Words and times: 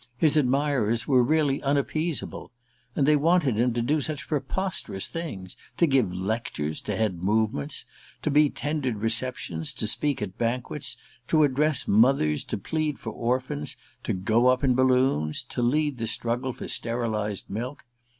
His 0.17 0.35
admirers 0.35 1.07
were 1.07 1.21
really 1.23 1.61
unappeasable. 1.61 2.51
And 2.95 3.07
they 3.07 3.15
wanted 3.15 3.55
him 3.57 3.71
to 3.75 3.83
do 3.83 4.01
such 4.01 4.27
preposterous 4.27 5.07
things 5.07 5.55
to 5.77 5.85
give 5.85 6.11
lectures, 6.11 6.81
to 6.81 6.95
head 6.97 7.21
movements, 7.21 7.85
to 8.23 8.31
be 8.31 8.49
tendered 8.49 8.95
receptions, 8.95 9.71
to 9.73 9.85
speak 9.85 10.19
at 10.19 10.39
banquets, 10.39 10.97
to 11.27 11.43
address 11.43 11.87
mothers, 11.87 12.43
to 12.45 12.57
plead 12.57 12.97
for 12.97 13.11
orphans, 13.11 13.77
to 14.03 14.13
go 14.13 14.47
up 14.47 14.63
in 14.63 14.73
balloons, 14.73 15.43
to 15.49 15.61
lead 15.61 15.99
the 15.99 16.07
struggle 16.07 16.51
for 16.51 16.67
sterilized 16.67 17.47
milk. 17.47 17.85